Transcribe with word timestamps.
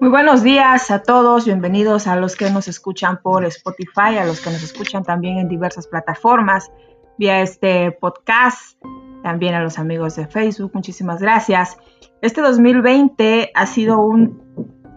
Muy 0.00 0.08
buenos 0.08 0.42
días 0.42 0.90
a 0.90 1.02
todos, 1.02 1.44
bienvenidos 1.44 2.06
a 2.06 2.16
los 2.16 2.34
que 2.34 2.50
nos 2.50 2.68
escuchan 2.68 3.20
por 3.22 3.44
Spotify, 3.44 4.16
a 4.18 4.24
los 4.24 4.40
que 4.40 4.48
nos 4.48 4.62
escuchan 4.62 5.04
también 5.04 5.36
en 5.36 5.46
diversas 5.46 5.86
plataformas, 5.86 6.72
vía 7.18 7.42
este 7.42 7.92
podcast, 7.92 8.80
también 9.22 9.52
a 9.52 9.62
los 9.62 9.78
amigos 9.78 10.16
de 10.16 10.26
Facebook, 10.26 10.70
muchísimas 10.72 11.20
gracias. 11.20 11.76
Este 12.22 12.40
2020 12.40 13.50
ha 13.54 13.66
sido 13.66 14.00
un 14.00 14.40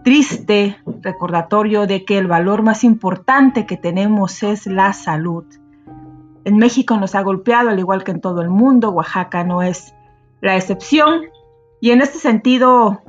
triste 0.04 0.78
recordatorio 1.02 1.86
de 1.86 2.06
que 2.06 2.16
el 2.16 2.26
valor 2.26 2.62
más 2.62 2.82
importante 2.82 3.66
que 3.66 3.76
tenemos 3.76 4.42
es 4.42 4.66
la 4.66 4.94
salud. 4.94 5.44
En 6.46 6.56
México 6.56 6.96
nos 6.96 7.14
ha 7.14 7.20
golpeado, 7.20 7.68
al 7.68 7.78
igual 7.78 8.04
que 8.04 8.12
en 8.12 8.22
todo 8.22 8.40
el 8.40 8.48
mundo, 8.48 8.88
Oaxaca 8.88 9.44
no 9.44 9.60
es 9.60 9.94
la 10.40 10.56
excepción. 10.56 11.24
Y 11.78 11.90
en 11.90 12.00
este 12.00 12.18
sentido, 12.18 13.02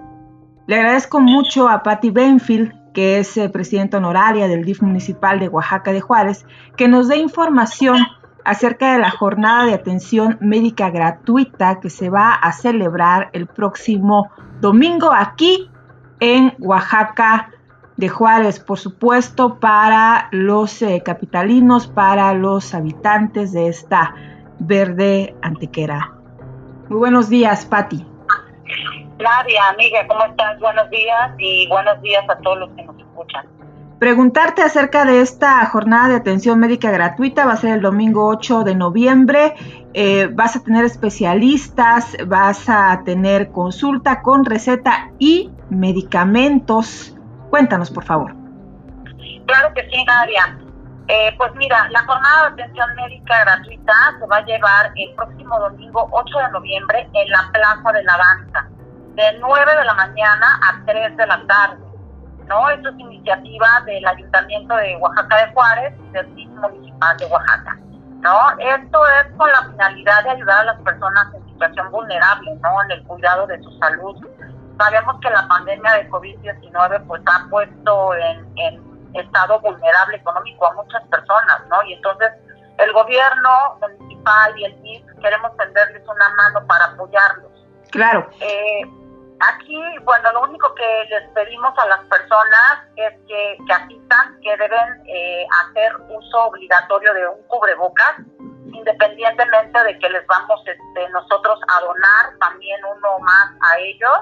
le 0.67 0.75
agradezco 0.75 1.19
mucho 1.19 1.69
a 1.69 1.83
Patti 1.83 2.09
Benfield, 2.09 2.73
que 2.93 3.19
es 3.19 3.37
eh, 3.37 3.49
presidenta 3.49 3.97
honoraria 3.97 4.47
del 4.47 4.65
DIF 4.65 4.81
municipal 4.81 5.39
de 5.39 5.47
Oaxaca 5.47 5.91
de 5.91 6.01
Juárez, 6.01 6.45
que 6.75 6.87
nos 6.87 7.07
dé 7.07 7.17
información 7.17 7.97
acerca 8.43 8.93
de 8.93 8.99
la 8.99 9.09
jornada 9.09 9.65
de 9.65 9.73
atención 9.73 10.37
médica 10.39 10.89
gratuita 10.89 11.79
que 11.79 11.89
se 11.89 12.09
va 12.09 12.33
a 12.33 12.51
celebrar 12.53 13.29
el 13.33 13.47
próximo 13.47 14.31
domingo 14.61 15.11
aquí 15.11 15.70
en 16.20 16.53
Oaxaca 16.59 17.51
de 17.97 18.09
Juárez, 18.09 18.59
por 18.59 18.77
supuesto, 18.77 19.59
para 19.59 20.27
los 20.31 20.81
eh, 20.81 21.01
capitalinos, 21.03 21.87
para 21.87 22.34
los 22.34 22.73
habitantes 22.73 23.51
de 23.51 23.67
esta 23.67 24.15
verde 24.59 25.35
antequera. 25.41 26.13
Muy 26.89 26.99
buenos 26.99 27.29
días, 27.29 27.65
Patti. 27.65 28.05
Claudia, 29.17 29.69
amiga, 29.69 30.05
¿cómo 30.07 30.26
estás? 30.26 30.59
Buenos 30.59 30.90
días 30.90 31.31
y 31.37 31.67
buenos 31.70 32.01
días 32.01 32.23
a 32.29 32.37
todos 32.40 32.59
los 32.59 32.70
que 32.71 32.84
nos 32.84 32.98
escuchan. 32.98 33.45
Preguntarte 33.99 34.62
acerca 34.62 35.05
de 35.05 35.21
esta 35.21 35.65
jornada 35.67 36.09
de 36.09 36.15
atención 36.15 36.59
médica 36.59 36.91
gratuita, 36.91 37.45
va 37.45 37.53
a 37.53 37.57
ser 37.57 37.75
el 37.75 37.81
domingo 37.81 38.27
8 38.27 38.65
de 38.65 38.75
noviembre, 38.75 39.55
eh, 39.93 40.27
vas 40.34 40.57
a 40.57 40.63
tener 40.63 40.84
especialistas, 40.84 42.17
vas 42.27 42.67
a 42.67 43.03
tener 43.05 43.51
consulta 43.51 44.21
con 44.21 44.43
receta 44.43 45.12
y 45.18 45.49
medicamentos. 45.70 47.15
Cuéntanos, 47.49 47.90
por 47.90 48.03
favor. 48.03 48.35
Claro 49.45 49.73
que 49.73 49.90
sí, 49.90 50.03
Nadia. 50.03 50.59
Eh, 51.07 51.34
pues 51.37 51.53
mira, 51.55 51.87
la 51.90 52.03
jornada 52.03 52.49
de 52.49 52.63
atención 52.63 52.90
médica 52.95 53.45
gratuita 53.45 53.93
se 54.20 54.25
va 54.25 54.37
a 54.37 54.45
llevar 54.45 54.91
el 54.95 55.15
próximo 55.15 55.57
domingo 55.57 56.09
8 56.12 56.37
de 56.37 56.51
noviembre 56.51 57.09
en 57.13 57.29
la 57.29 57.49
Plaza 57.53 57.91
de 57.93 58.03
la 58.03 58.18
Danza 58.18 58.74
de 59.16 59.40
9 59.40 59.76
de 59.77 59.85
la 59.85 59.94
mañana 59.94 60.60
a 60.63 60.85
3 60.85 61.18
de 61.18 61.27
la 61.27 61.46
tarde. 61.48 61.84
¿no? 62.48 62.70
Esto 62.70 62.90
es 62.90 62.99
iniciativa 62.99 63.68
del 63.85 64.06
Ayuntamiento 64.06 64.75
de 64.75 64.97
Oaxaca 64.97 65.46
de 65.46 65.53
Juárez 65.53 65.94
y 66.00 66.12
del 66.12 66.35
Sistema 66.35 66.68
Municipal 66.68 67.18
de 67.18 67.25
Oaxaca. 67.25 67.80
¿no? 68.22 68.50
Esto 68.59 69.00
es 69.08 69.36
con 69.38 69.50
la 69.50 69.63
finalidad 69.72 70.24
de 70.24 70.30
ayudar 70.31 70.59
a 70.59 70.63
las 70.66 70.81
personas 70.81 71.34
en 71.34 71.46
situación 71.50 71.91
vulnerable, 71.91 72.56
¿no? 72.62 72.84
En 72.84 72.91
el 72.91 73.03
cuidado 73.03 73.47
de 73.47 73.62
su 73.62 73.72
salud. 73.78 74.16
Sabemos 74.78 75.16
que 75.22 75.30
la 75.30 75.47
pandemia 75.47 75.94
de 75.94 76.09
COVID-19 76.09 77.08
pues 77.08 77.22
ha 77.28 77.47
puesto 77.50 78.13
en, 78.16 78.46
en 78.58 79.13
estado 79.13 79.59
vulnerable 79.62 80.18
económico 80.18 80.68
a 80.68 80.74
muchas 80.74 81.03
personas, 81.03 81.62
¿no? 81.69 81.84
Y 81.84 81.94
entonces 81.94 82.31
el 82.78 82.91
gobierno 82.94 83.80
municipal 83.80 84.59
y 84.59 84.66
el 84.66 84.75
MIS 84.81 85.03
queremos 85.22 85.56
tenderles 85.58 86.03
una 86.08 86.30
mano 86.36 86.66
para 86.68 86.86
apoyarlos. 86.86 87.52
Claro. 87.91 88.28
Eh, 88.41 88.81
Aquí, 89.39 89.78
bueno, 90.03 90.31
lo 90.31 90.44
único 90.44 90.73
que 90.75 91.05
les 91.09 91.29
pedimos 91.31 91.78
a 91.78 91.88
las 91.88 92.00
personas 92.05 92.88
es 92.95 93.13
que, 93.28 93.57
asistan, 93.73 94.40
que 94.41 94.56
deben 94.56 95.03
eh, 95.07 95.46
hacer 95.62 95.94
uso 96.07 96.46
obligatorio 96.46 97.13
de 97.13 97.28
un 97.28 97.44
cubrebocas, 97.47 98.16
independientemente 98.72 99.84
de 99.84 100.00
que 100.00 100.09
les 100.09 100.25
vamos 100.28 100.62
este, 100.66 101.09
nosotros 101.09 101.59
a 101.68 101.81
donar 101.81 102.38
también 102.40 102.79
uno 102.85 103.19
más 103.19 103.51
a 103.62 103.78
ellos, 103.79 104.19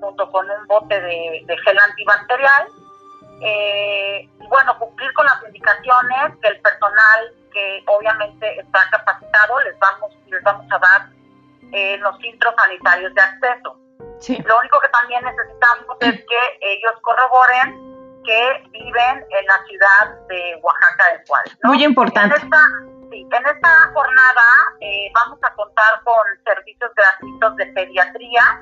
junto 0.00 0.30
con 0.30 0.50
un 0.50 0.66
bote 0.66 1.00
de, 1.00 1.56
gel 1.64 1.78
antibacterial. 1.78 2.66
Eh, 3.40 4.28
y 4.40 4.46
bueno, 4.48 4.76
cumplir 4.80 5.12
con 5.12 5.24
las 5.26 5.40
indicaciones 5.46 6.36
que 6.42 6.48
el 6.48 6.60
personal 6.60 7.32
que 7.52 7.84
obviamente 7.86 8.58
está 8.58 8.80
capacitado 8.90 9.60
les 9.60 9.78
vamos, 9.78 10.12
les 10.26 10.42
vamos 10.42 10.66
a 10.72 10.78
dar 10.78 11.06
eh, 11.72 11.96
los 11.98 12.18
filtros 12.18 12.54
sanitarios 12.56 13.14
de 13.14 13.20
acceso. 13.20 13.78
Lo 14.44 14.58
único 14.58 14.80
que 14.80 14.88
también 14.88 15.24
necesitamos 15.24 15.96
es 16.00 16.12
que 16.12 16.58
ellos 16.60 16.92
corroboren 17.02 17.88
que 18.24 18.62
viven 18.72 19.24
en 19.30 19.46
la 19.46 19.64
ciudad 19.66 20.26
de 20.28 20.58
Oaxaca 20.62 21.12
del 21.12 21.26
Cual. 21.26 21.44
Muy 21.64 21.84
importante. 21.84 22.36
En 22.36 22.42
esta, 22.42 22.60
sí, 23.10 23.26
en 23.30 23.46
esta 23.46 23.90
jornada 23.94 24.48
eh, 24.80 25.10
vamos 25.14 25.38
a 25.42 25.54
contar 25.54 26.02
con 26.04 26.24
servicios 26.44 26.90
gratuitos 26.94 27.56
de 27.56 27.66
pediatría, 27.66 28.60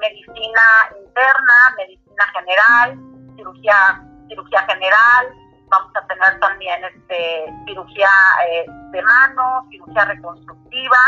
medicina 0.00 0.62
interna, 0.96 1.74
medicina 1.76 2.26
general, 2.34 2.98
cirugía, 3.36 4.02
cirugía 4.28 4.66
general, 4.66 5.26
vamos 5.68 5.90
a 5.96 6.06
tener 6.06 6.38
también 6.40 6.84
este, 6.84 7.52
cirugía 7.66 8.10
eh, 8.48 8.66
de 8.92 9.02
manos, 9.02 9.64
cirugía 9.70 10.04
reconstructiva 10.04 10.98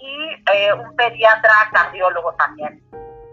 y 0.00 0.42
eh, 0.52 0.72
un 0.72 0.96
pediatra 0.96 1.68
cardiólogo 1.72 2.32
también. 2.34 2.82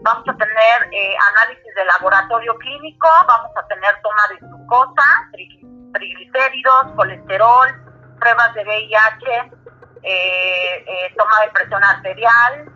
Vamos 0.00 0.28
a 0.28 0.36
tener 0.36 0.88
eh, 0.92 1.16
análisis 1.32 1.74
de 1.74 1.84
laboratorio 1.84 2.54
clínico, 2.58 3.08
vamos 3.26 3.50
a 3.56 3.66
tener 3.66 4.00
toma 4.00 4.22
de 4.30 4.46
glucosa, 4.46 5.02
triglicéridos, 5.92 6.92
colesterol, 6.94 7.68
pruebas 8.20 8.54
de 8.54 8.64
VIH, 8.64 9.52
eh, 10.04 10.84
eh, 10.86 11.14
toma 11.16 11.40
de 11.40 11.48
presión 11.48 11.82
arterial, 11.82 12.72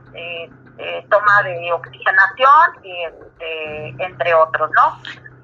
toma 1.11 1.43
de 1.45 1.73
oxigenación, 1.73 2.71
este, 2.83 4.05
entre 4.05 4.35
otros, 4.35 4.71
¿no? 4.75 5.01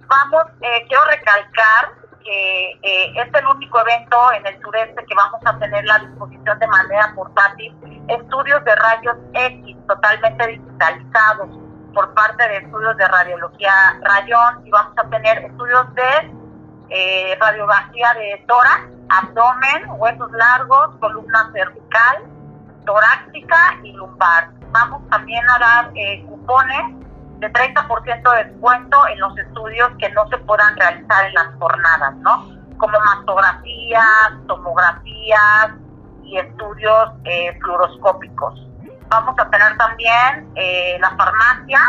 Vamos, 0.09 0.45
quiero 0.61 1.05
recalcar 1.05 1.93
que 2.29 3.23
es 3.23 3.35
el 3.35 3.47
único 3.47 3.81
evento 3.81 4.17
en 4.33 4.47
el 4.47 4.61
sureste 4.61 5.05
que 5.07 5.15
vamos 5.15 5.41
a 5.47 5.59
tener 5.59 5.85
la 5.87 5.99
disposición 6.01 6.59
de 6.59 6.67
manera 6.67 7.13
portátil 7.15 7.75
estudios 8.09 8.65
de 8.65 8.75
rayos 8.75 9.17
X 9.33 9.77
totalmente 9.87 10.47
digitalizados 10.47 11.49
por 11.95 12.13
parte 12.15 12.49
de 12.49 12.59
estudios 12.59 12.97
de 12.97 13.09
radiología 13.09 13.73
rayón 14.03 14.67
y 14.67 14.71
vamos 14.71 14.93
a 14.97 15.09
tener 15.09 15.39
estudios 15.39 15.95
de 15.95 16.33
eh, 16.91 17.37
radiografía 17.41 18.15
de 18.15 18.45
tórax, 18.47 18.89
abdomen, 19.09 20.01
huesos 20.01 20.31
largos, 20.33 20.97
columna 21.01 21.51
cervical, 21.53 22.25
torácica 22.87 23.79
y 23.83 23.93
lumbar. 23.93 24.51
Vamos 24.71 25.03
también 25.11 25.43
a 25.49 25.59
dar 25.59 25.91
eh, 25.95 26.25
cupones 26.27 27.08
de 27.39 27.53
30% 27.53 28.35
de 28.35 28.45
descuento 28.45 29.07
en 29.09 29.21
los 29.21 29.37
estudios 29.39 29.91
que 29.99 30.11
no 30.11 30.29
se 30.29 30.39
puedan 30.39 30.77
realizar 30.77 31.27
en 31.27 31.35
las 31.35 31.55
jornadas, 31.59 32.15
¿no? 32.17 32.49
Como 32.79 32.99
mastografías, 33.01 34.33
tomografías 34.47 35.71
y 36.25 36.39
estudios 36.39 37.11
eh, 37.25 37.57
fluoroscópicos. 37.61 38.67
Vamos 39.09 39.35
a 39.39 39.51
tener 39.51 39.77
también 39.79 40.51
eh, 40.55 40.99
la 41.01 41.11
farmacia, 41.17 41.81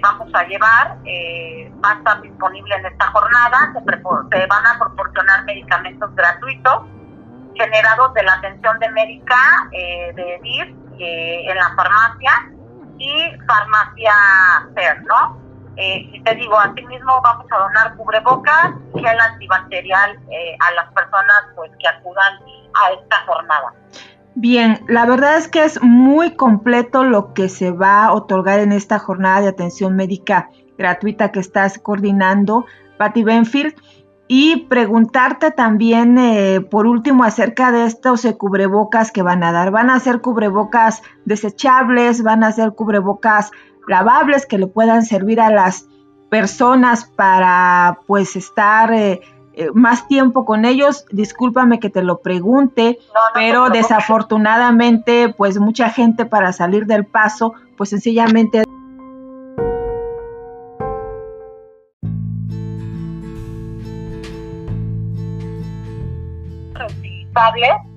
vamos 0.00 0.32
a 0.32 0.44
llevar, 0.44 0.96
eh, 1.04 1.70
va 1.84 2.00
a 2.04 2.20
disponible 2.20 2.74
en 2.76 2.86
esta 2.86 3.06
jornada, 3.08 3.72
se, 3.74 4.46
van 4.46 4.66
a 4.66 4.78
proporcionar 4.78 5.44
medicamentos 5.44 6.14
gratuitos 6.14 6.82
generados 7.54 8.14
de 8.14 8.22
la 8.22 8.34
atención 8.34 8.78
de 8.78 8.90
médica 8.90 9.68
eh, 9.72 10.12
de 10.14 10.40
DIF 10.42 10.68
en 10.98 11.56
la 11.56 11.74
farmacia 11.74 12.50
y 12.98 13.32
farmacia 13.46 14.12
FER, 14.74 15.02
¿no? 15.04 15.46
y 15.78 16.22
te 16.22 16.34
digo, 16.36 16.58
asimismo 16.58 17.20
vamos 17.22 17.46
a 17.52 17.58
donar 17.58 17.96
cubrebocas 17.96 18.72
y 18.94 19.00
gel 19.00 19.20
antibacterial 19.20 20.18
a 20.58 20.72
las 20.72 20.90
personas 20.92 21.42
pues 21.54 21.70
que 21.78 21.86
acudan 21.86 22.32
a 22.72 22.92
esta 22.92 23.16
jornada. 23.26 23.74
Bien, 24.34 24.84
la 24.88 25.06
verdad 25.06 25.36
es 25.36 25.48
que 25.48 25.64
es 25.64 25.82
muy 25.82 26.34
completo 26.36 27.04
lo 27.04 27.32
que 27.32 27.48
se 27.48 27.70
va 27.70 28.04
a 28.04 28.12
otorgar 28.12 28.60
en 28.60 28.72
esta 28.72 28.98
jornada 28.98 29.40
de 29.40 29.48
atención 29.48 29.96
médica 29.96 30.50
gratuita 30.76 31.32
que 31.32 31.40
estás 31.40 31.78
coordinando, 31.78 32.66
Patty 32.98 33.24
Benfield. 33.24 33.74
Y 34.28 34.64
preguntarte 34.66 35.50
también, 35.52 36.18
eh, 36.18 36.60
por 36.60 36.86
último, 36.86 37.24
acerca 37.24 37.70
de 37.70 37.84
estos 37.84 38.24
eh, 38.24 38.36
cubrebocas 38.36 39.12
que 39.12 39.22
van 39.22 39.44
a 39.44 39.52
dar. 39.52 39.70
¿Van 39.70 39.90
a 39.90 40.00
ser 40.00 40.20
cubrebocas 40.20 41.02
desechables? 41.24 42.22
¿Van 42.22 42.42
a 42.42 42.52
ser 42.52 42.72
cubrebocas 42.72 43.50
lavables 43.86 44.46
que 44.46 44.58
le 44.58 44.66
puedan 44.66 45.04
servir 45.04 45.40
a 45.40 45.50
las 45.50 45.86
personas 46.28 47.04
para 47.04 48.00
pues 48.06 48.36
estar... 48.36 48.92
Eh, 48.92 49.20
eh, 49.58 49.70
más 49.72 50.06
tiempo 50.06 50.44
con 50.44 50.66
ellos. 50.66 51.06
Discúlpame 51.10 51.80
que 51.80 51.88
te 51.88 52.02
lo 52.02 52.18
pregunte, 52.18 52.98
pero 53.32 53.70
desafortunadamente, 53.70 55.34
pues 55.34 55.58
mucha 55.58 55.88
gente 55.88 56.26
para 56.26 56.52
salir 56.52 56.84
del 56.84 57.06
paso, 57.06 57.54
pues 57.76 57.88
sencillamente... 57.88 58.64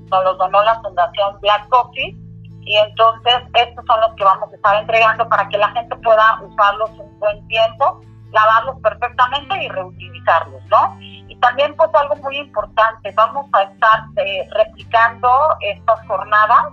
nos 0.09 0.23
los 0.23 0.37
donó 0.37 0.63
la 0.63 0.81
Fundación 0.81 1.39
Black 1.41 1.67
Coffee 1.69 2.17
y 2.61 2.75
entonces 2.77 3.35
estos 3.53 3.85
son 3.85 4.01
los 4.01 4.13
que 4.15 4.23
vamos 4.23 4.51
a 4.51 4.55
estar 4.55 4.75
entregando 4.81 5.27
para 5.29 5.47
que 5.49 5.57
la 5.57 5.69
gente 5.71 5.95
pueda 5.97 6.39
usarlos 6.41 6.89
un 6.91 7.19
buen 7.19 7.47
tiempo, 7.47 8.01
lavarlos 8.31 8.79
perfectamente 8.81 9.63
y 9.63 9.69
reutilizarlos, 9.69 10.63
¿no? 10.65 10.97
Y 11.01 11.35
también 11.37 11.75
pues 11.75 11.89
algo 11.93 12.15
muy 12.17 12.37
importante, 12.37 13.11
vamos 13.15 13.47
a 13.53 13.63
estar 13.63 14.01
eh, 14.17 14.47
replicando 14.51 15.29
estas 15.61 16.05
jornadas, 16.07 16.65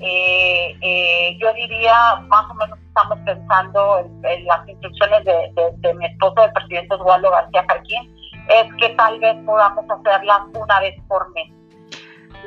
eh, 0.00 0.76
eh, 0.80 1.36
yo 1.38 1.52
diría 1.54 2.16
más 2.28 2.48
o 2.50 2.54
menos 2.54 2.78
estamos 2.78 3.18
pensando 3.26 3.98
en, 3.98 4.44
las 4.46 4.68
instrucciones 4.68 5.24
de, 5.24 5.94
mi 5.94 6.06
esposo, 6.06 6.44
el 6.44 6.52
presidente 6.52 6.94
Oswaldo 6.94 7.30
García 7.30 7.64
Jarquín, 7.68 8.16
es 8.48 8.74
que 8.74 8.88
tal 8.90 9.18
vez 9.20 9.36
podamos 9.44 9.84
hacerlas 9.90 10.40
una 10.54 10.80
vez 10.80 10.94
por 11.08 11.30
mes. 11.32 11.59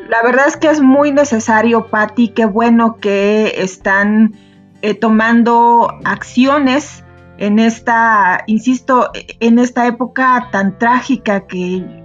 La 0.10 0.22
verdad 0.22 0.48
es 0.48 0.57
que 0.57 0.69
es 0.69 0.81
muy 0.81 1.12
necesario, 1.12 1.88
Patti, 1.88 2.30
qué 2.30 2.45
bueno 2.45 2.98
que 2.98 3.54
están 3.57 4.34
eh, 4.81 4.94
tomando 4.94 5.88
acciones 6.04 7.04
en 7.38 7.60
esta, 7.60 8.44
insisto, 8.48 9.12
en 9.40 9.60
esta 9.60 9.88
época 9.88 10.50
tan 10.51 10.78
trágica 10.78 11.48
que 11.48 12.04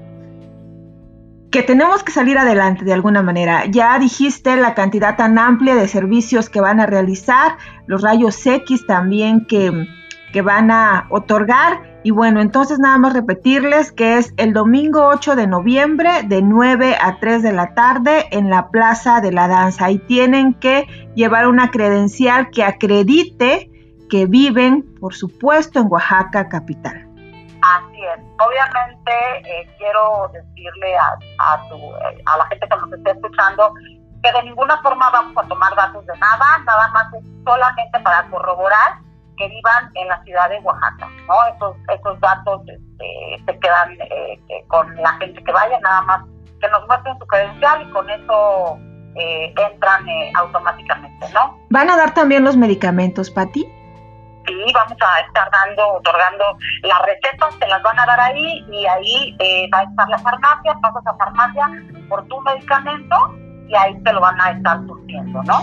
que 1.50 1.62
tenemos 1.62 2.02
que 2.02 2.12
salir 2.12 2.36
adelante 2.38 2.84
de 2.84 2.92
alguna 2.92 3.22
manera. 3.22 3.64
Ya 3.66 3.98
dijiste 3.98 4.56
la 4.56 4.74
cantidad 4.74 5.16
tan 5.16 5.38
amplia 5.38 5.74
de 5.74 5.88
servicios 5.88 6.50
que 6.50 6.60
van 6.60 6.80
a 6.80 6.86
realizar, 6.86 7.56
los 7.86 8.02
rayos 8.02 8.44
X 8.44 8.86
también 8.86 9.46
que, 9.46 9.86
que 10.32 10.42
van 10.42 10.70
a 10.70 11.06
otorgar. 11.10 11.98
Y 12.04 12.10
bueno, 12.10 12.40
entonces 12.40 12.78
nada 12.78 12.96
más 12.98 13.12
repetirles 13.12 13.92
que 13.92 14.18
es 14.18 14.32
el 14.36 14.52
domingo 14.52 15.06
8 15.08 15.36
de 15.36 15.46
noviembre 15.46 16.22
de 16.24 16.42
9 16.42 16.96
a 17.00 17.18
3 17.18 17.42
de 17.42 17.52
la 17.52 17.74
tarde 17.74 18.26
en 18.30 18.50
la 18.50 18.68
Plaza 18.70 19.20
de 19.20 19.32
la 19.32 19.48
Danza. 19.48 19.90
Y 19.90 19.98
tienen 19.98 20.54
que 20.54 20.86
llevar 21.14 21.48
una 21.48 21.70
credencial 21.70 22.50
que 22.50 22.64
acredite 22.64 23.70
que 24.08 24.26
viven, 24.26 24.94
por 25.00 25.14
supuesto, 25.14 25.80
en 25.80 25.88
Oaxaca 25.90 26.48
capital. 26.48 27.04
Así 27.60 28.00
es. 28.00 28.24
Obviamente 28.40 29.12
eh, 29.44 29.68
quiero 29.76 30.30
decirle 30.32 30.96
a, 30.96 31.18
a, 31.52 31.68
tu, 31.68 31.74
eh, 31.74 32.22
a 32.24 32.38
la 32.38 32.46
gente 32.46 32.66
que 32.68 32.76
nos 32.76 32.92
esté 32.92 33.10
escuchando 33.10 33.74
que 34.22 34.32
de 34.32 34.42
ninguna 34.44 34.80
forma 34.82 35.10
vamos 35.10 35.36
a 35.36 35.46
tomar 35.48 35.74
datos 35.76 36.04
de 36.06 36.16
nada, 36.18 36.58
nada 36.64 36.88
más 36.88 37.12
es 37.14 37.24
solamente 37.44 38.00
para 38.00 38.28
corroborar 38.30 38.98
que 39.38 39.48
vivan 39.48 39.90
en 39.94 40.08
la 40.08 40.22
ciudad 40.24 40.48
de 40.50 40.58
Oaxaca, 40.60 41.08
¿no? 41.26 41.34
Esos, 41.54 41.76
esos 41.94 42.20
datos 42.20 42.62
este, 42.66 43.42
se 43.46 43.58
quedan 43.60 43.92
eh, 44.00 44.64
con 44.68 44.94
la 44.96 45.12
gente 45.18 45.42
que 45.42 45.52
vaya, 45.52 45.78
nada 45.80 46.02
más 46.02 46.24
que 46.60 46.68
nos 46.68 46.86
muestren 46.86 47.18
su 47.18 47.26
credencial 47.26 47.82
y 47.82 47.92
con 47.92 48.10
eso 48.10 48.78
entran 49.14 50.06
automáticamente, 50.34 51.26
¿no? 51.34 51.58
¿Van 51.70 51.90
a 51.90 51.96
dar 51.96 52.14
también 52.14 52.44
los 52.44 52.56
medicamentos, 52.56 53.30
Pati? 53.30 53.66
sí, 54.48 54.72
vamos 54.74 54.96
a 55.00 55.20
estar 55.20 55.50
dando, 55.50 55.94
otorgando 55.94 56.44
las 56.82 57.02
recetas, 57.02 57.58
te 57.58 57.66
las 57.66 57.82
van 57.82 57.98
a 58.00 58.06
dar 58.06 58.20
ahí 58.20 58.64
y 58.70 58.86
ahí 58.86 59.36
eh, 59.38 59.68
va 59.72 59.80
a 59.80 59.82
estar 59.84 60.08
la 60.08 60.18
farmacia, 60.18 60.74
pasas 60.80 61.06
a 61.06 61.16
farmacia 61.16 61.70
por 62.08 62.26
tu 62.28 62.40
medicamento 62.40 63.16
y 63.68 63.74
ahí 63.76 64.02
te 64.02 64.12
lo 64.12 64.20
van 64.20 64.40
a 64.40 64.50
estar 64.52 64.78
surtiendo, 64.86 65.42
¿no? 65.44 65.60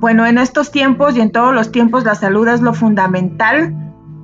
Bueno, 0.00 0.26
en 0.26 0.38
estos 0.38 0.70
tiempos 0.70 1.16
y 1.16 1.20
en 1.20 1.32
todos 1.32 1.52
los 1.52 1.72
tiempos 1.72 2.04
la 2.04 2.14
salud 2.14 2.46
es 2.46 2.60
lo 2.60 2.72
fundamental. 2.72 3.74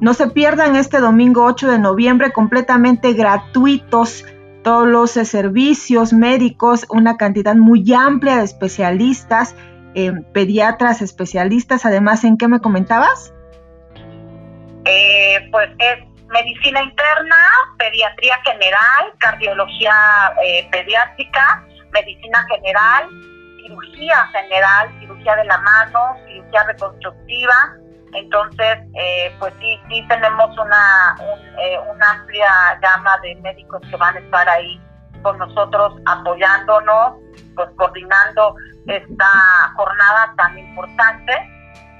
No 0.01 0.15
se 0.15 0.29
pierdan 0.29 0.77
este 0.77 1.01
domingo 1.01 1.45
8 1.45 1.69
de 1.69 1.81
noviembre 1.81 2.33
completamente 2.33 3.13
gratuitos 3.13 4.25
todos 4.63 4.87
los 4.87 5.17
eh, 5.17 5.25
servicios 5.25 6.13
médicos, 6.13 6.87
una 6.91 7.17
cantidad 7.17 7.57
muy 7.57 7.93
amplia 7.93 8.37
de 8.37 8.45
especialistas, 8.45 9.57
eh, 9.97 10.13
pediatras, 10.33 11.03
especialistas. 11.03 11.85
Además, 11.85 12.23
¿en 12.23 12.39
qué 12.39 12.47
me 12.47 12.61
comentabas? 12.61 13.35
Eh, 14.85 15.49
pues 15.51 15.71
es 15.81 16.05
medicina 16.29 16.85
interna, 16.85 17.37
pediatría 17.79 18.37
general, 18.45 19.13
cardiología 19.19 19.93
eh, 20.45 20.69
pediátrica, 20.71 21.67
medicina 21.93 22.47
general, 22.49 23.09
cirugía 23.65 24.27
general, 24.33 24.89
cirugía 25.01 25.14
de 25.37 25.45
la 25.45 25.59
mano, 25.59 26.17
cirugía 26.27 26.65
reconstructiva. 26.65 27.77
Entonces, 28.13 28.79
eh, 28.95 29.35
pues 29.41 29.53
sí, 29.61 29.81
sí 29.89 30.07
tenemos 30.09 30.51
una, 30.57 31.17
una 31.93 32.11
amplia 32.11 32.79
gama 32.81 33.19
de 33.23 33.35
médicos 33.37 33.81
que 33.91 33.97
van 33.97 34.17
a 34.17 34.21
estar 34.21 34.49
ahí 34.49 34.81
con 35.23 35.39
nosotros 35.39 35.95
apoyándonos, 36.07 37.15
pues 37.57 37.69
coordinando 37.77 38.55
esta 38.87 39.27
jornada 39.75 40.35
tan 40.37 40.57
importante 40.59 41.33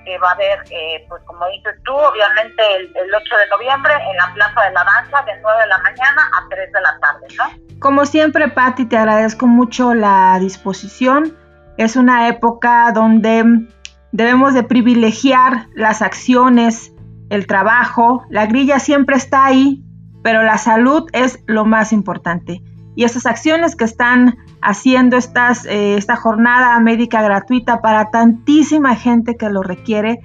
que 0.05 0.19
va 0.19 0.31
a 0.31 0.33
haber, 0.33 0.59
eh, 0.71 1.05
pues 1.09 1.23
como 1.25 1.47
dices 1.49 1.75
tú, 1.85 1.93
obviamente 1.95 2.63
el, 2.77 3.15
8 3.15 3.37
de 3.37 3.47
noviembre 3.49 3.95
en 3.95 4.17
la 4.17 4.33
Plaza 4.35 4.63
de 4.63 4.73
la 4.73 4.85
Danza 4.85 5.23
de 5.23 5.41
9 5.41 5.61
de 5.63 5.67
la 5.67 5.79
mañana 5.79 6.31
a 6.37 6.49
3 6.49 6.73
de 6.73 6.81
la 6.81 6.99
tarde, 7.01 7.27
¿no? 7.39 7.79
Como 7.81 8.05
siempre, 8.05 8.49
Patti, 8.49 8.87
te 8.87 8.97
agradezco 8.97 9.47
mucho 9.47 9.95
la 9.95 10.39
disposición. 10.39 11.37
Es 11.77 11.97
una 11.97 12.29
época 12.29 12.93
donde 12.93 13.67
debemos 14.13 14.55
de 14.55 14.63
privilegiar 14.63 15.69
las 15.75 16.03
acciones, 16.03 16.93
el 17.31 17.47
trabajo. 17.47 18.23
La 18.31 18.47
grilla 18.47 18.79
siempre 18.79 19.17
está 19.17 19.45
ahí, 19.45 19.83
pero 20.23 20.43
la 20.43 20.57
salud 20.59 21.09
es 21.13 21.43
lo 21.47 21.65
más 21.65 21.93
importante. 21.93 22.63
Y 22.97 23.03
esas 23.03 23.27
acciones 23.27 23.75
que 23.75 23.85
están 23.85 24.37
haciendo 24.63 25.17
eh, 25.17 25.97
esta 25.99 26.17
jornada 26.17 26.79
médica 26.79 27.23
gratuita 27.23 27.81
para 27.81 28.11
tantísima 28.11 28.95
gente 28.95 29.37
que 29.37 29.51
lo 29.51 29.63
requiere. 29.63 30.21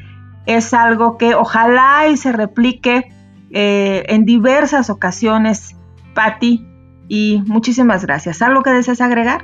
Es 0.46 0.74
algo 0.74 1.18
que 1.18 1.34
ojalá 1.34 2.08
y 2.08 2.18
se 2.18 2.32
replique 2.32 3.12
eh, 3.52 4.04
en 4.08 4.26
diversas 4.26 4.92
ocasiones, 4.92 5.76
Patti, 6.14 6.66
y 7.08 7.42
muchísimas 7.48 8.06
gracias. 8.06 8.44
¿Algo 8.44 8.62
que 8.62 8.70
deseas 8.70 9.02
agregar? 9.02 9.44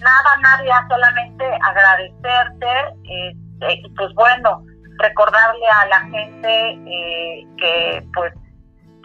Nada, 0.00 0.36
Nadia, 0.42 0.86
solamente 0.88 1.58
agradecerte 1.62 2.66
este, 3.04 3.72
y 3.72 3.90
pues 3.96 4.12
bueno, 4.14 4.62
recordarle 4.98 5.66
a 5.68 5.86
la 5.86 6.00
gente 6.00 6.70
eh, 6.86 7.46
que 7.58 8.06
pues 8.14 8.32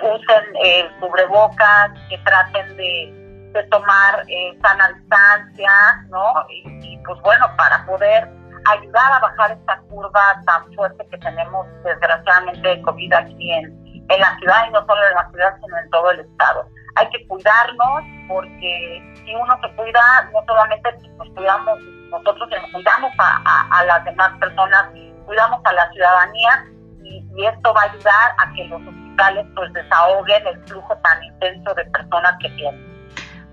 usen 0.02 0.44
el 0.64 0.92
cubrebocas, 1.00 1.92
que 2.10 2.18
traten 2.20 2.76
de 2.78 3.22
de 3.54 3.64
tomar 3.64 4.24
eh, 4.28 4.58
sana 4.62 4.90
distancia, 4.94 5.72
¿no? 6.10 6.46
Y, 6.50 6.98
pues 7.06 7.20
bueno, 7.22 7.46
para 7.58 7.86
poder 7.86 8.30
ayudar 8.66 9.12
a 9.14 9.20
bajar 9.20 9.52
esta 9.52 9.80
curva 9.90 10.42
tan 10.46 10.74
fuerte 10.74 11.06
que 11.10 11.18
tenemos 11.18 11.66
desgraciadamente 11.84 12.68
de 12.68 12.82
COVID 12.84 13.14
aquí 13.14 13.52
en, 13.52 13.66
en 14.10 14.20
la 14.20 14.38
ciudad 14.38 14.68
y 14.68 14.72
no 14.72 14.86
solo 14.86 15.08
en 15.08 15.16
la 15.16 15.30
ciudad, 15.32 15.56
sino 15.62 15.78
en 15.78 15.90
todo 15.90 16.12
el 16.12 16.20
estado. 16.20 16.68
Hay 16.96 17.10
que 17.10 17.28
cuidarnos 17.28 18.04
porque 18.28 19.14
si 19.24 19.36
uno 19.36 19.58
se 19.62 19.76
cuida, 19.76 20.02
no 20.34 20.40
solamente 20.46 20.90
nos 21.18 21.30
cuidamos 21.30 21.80
nosotros, 22.12 22.50
sino 22.50 22.72
cuidamos 22.74 23.12
a, 23.18 23.68
a, 23.72 23.86
las 23.86 24.04
demás 24.06 24.32
personas, 24.40 24.90
cuidamos 25.26 25.62
a 25.64 25.74
la 25.74 25.90
ciudadanía 25.92 26.66
y, 27.04 27.26
y, 27.36 27.46
esto 27.46 27.74
va 27.74 27.82
a 27.82 27.86
ayudar 27.86 28.36
a 28.38 28.54
que 28.54 28.66
los 28.66 28.82
hospitales 28.82 29.46
pues 29.56 29.74
desahoguen 29.74 30.48
el 30.48 30.66
flujo 30.68 30.96
tan 30.98 31.24
intenso 31.24 31.74
de 31.74 31.86
personas 31.86 32.36
que 32.42 32.50
tienen. 32.50 32.92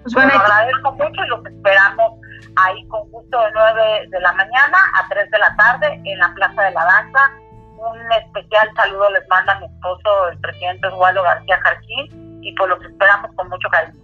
Pues 0.02 0.14
bueno, 0.14 0.32
agradezco 0.40 0.92
mucho 0.92 1.24
y 1.24 1.28
los 1.28 1.44
esperamos 1.46 2.12
ahí 2.56 2.86
con 2.88 3.10
gusto 3.10 3.40
de 3.40 3.50
9 3.52 4.06
de 4.08 4.20
la 4.20 4.32
mañana 4.32 4.78
a 4.94 5.08
3 5.08 5.30
de 5.30 5.38
la 5.38 5.56
tarde 5.56 6.00
en 6.04 6.18
la 6.18 6.32
Plaza 6.34 6.62
de 6.62 6.70
la 6.72 6.84
Danza. 6.84 7.30
Un 7.76 8.12
especial 8.12 8.70
saludo 8.74 9.10
les 9.10 9.28
manda 9.28 9.58
mi 9.60 9.66
esposo, 9.66 10.28
el 10.30 10.38
presidente 10.40 10.88
Oswaldo 10.88 11.22
García 11.22 11.60
Jarquín, 11.62 12.27
y 12.48 12.54
pues 12.54 12.70
los 12.70 12.82
esperamos 12.82 13.30
con 13.34 13.48
mucho 13.48 13.68
cariño. 13.68 14.02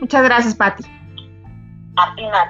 Muchas 0.00 0.24
gracias, 0.24 0.54
Pati. 0.54 0.84
A 1.96 2.14
final. 2.14 2.48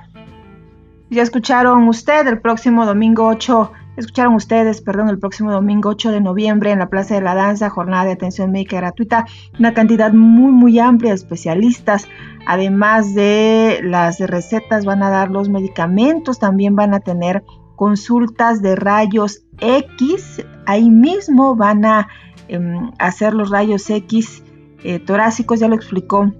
Ya 1.10 1.22
escucharon 1.22 1.86
usted 1.88 2.26
el 2.26 2.40
próximo 2.40 2.84
domingo 2.84 3.28
8 3.28 3.72
Escucharon 3.96 4.34
ustedes, 4.34 4.82
perdón, 4.82 5.08
el 5.08 5.18
próximo 5.18 5.50
domingo 5.50 5.88
8 5.88 6.10
de 6.10 6.20
noviembre 6.20 6.70
en 6.70 6.80
la 6.80 6.90
Plaza 6.90 7.14
de 7.14 7.22
la 7.22 7.34
Danza, 7.34 7.70
jornada 7.70 8.04
de 8.04 8.12
atención 8.12 8.50
médica 8.50 8.76
gratuita, 8.76 9.24
una 9.58 9.72
cantidad 9.72 10.12
muy, 10.12 10.52
muy 10.52 10.78
amplia 10.78 11.12
de 11.12 11.16
especialistas. 11.16 12.06
Además 12.46 13.14
de 13.14 13.80
las 13.82 14.20
recetas, 14.20 14.84
van 14.84 15.02
a 15.02 15.08
dar 15.08 15.30
los 15.30 15.48
medicamentos, 15.48 16.38
también 16.38 16.76
van 16.76 16.92
a 16.92 17.00
tener 17.00 17.42
consultas 17.74 18.60
de 18.60 18.76
rayos 18.76 19.44
X. 19.60 20.44
Ahí 20.66 20.90
mismo 20.90 21.56
van 21.56 21.86
a 21.86 22.08
em, 22.48 22.90
hacer 22.98 23.32
los 23.32 23.48
rayos 23.48 23.88
X 23.88 24.42
eh, 24.86 25.00
torácicos, 25.00 25.58
ya 25.58 25.68
lo 25.68 25.74
explicó 25.74 26.32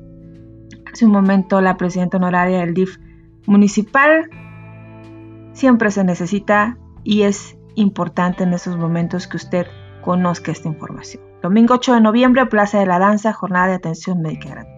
hace 0.92 1.04
un 1.04 1.10
momento 1.10 1.60
la 1.60 1.76
presidenta 1.76 2.16
honoraria 2.16 2.60
del 2.60 2.74
DIF 2.74 2.98
municipal. 3.46 4.30
Siempre 5.52 5.90
se 5.90 6.04
necesita 6.04 6.78
y 7.02 7.22
es 7.22 7.58
importante 7.74 8.44
en 8.44 8.54
esos 8.54 8.76
momentos 8.76 9.26
que 9.26 9.36
usted 9.36 9.66
conozca 10.02 10.52
esta 10.52 10.68
información. 10.68 11.22
Domingo 11.42 11.74
8 11.74 11.94
de 11.94 12.00
noviembre, 12.00 12.46
Plaza 12.46 12.78
de 12.78 12.86
la 12.86 12.98
Danza, 12.98 13.32
jornada 13.32 13.66
de 13.66 13.74
atención 13.74 14.22
médica 14.22 14.50
gratuita. 14.50 14.75